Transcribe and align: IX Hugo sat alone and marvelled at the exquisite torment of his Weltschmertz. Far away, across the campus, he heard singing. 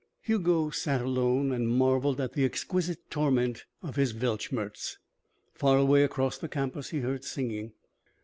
IX 0.23 0.27
Hugo 0.29 0.69
sat 0.71 0.99
alone 0.99 1.51
and 1.51 1.69
marvelled 1.69 2.19
at 2.19 2.33
the 2.33 2.43
exquisite 2.43 3.11
torment 3.11 3.65
of 3.83 3.97
his 3.97 4.13
Weltschmertz. 4.15 4.97
Far 5.53 5.77
away, 5.77 6.03
across 6.03 6.39
the 6.39 6.49
campus, 6.49 6.89
he 6.89 7.01
heard 7.01 7.23
singing. 7.23 7.73